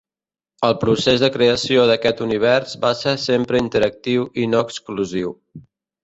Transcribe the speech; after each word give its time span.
El 0.67 0.71
procés 0.83 1.19
de 1.23 1.27
creació 1.33 1.83
d'aquest 1.91 2.23
univers 2.25 2.73
va 2.85 2.91
ser 3.01 3.13
sempre 3.25 3.61
interactiu 3.65 4.25
i 4.45 4.47
no 4.55 4.63
exclusiu. 4.69 5.35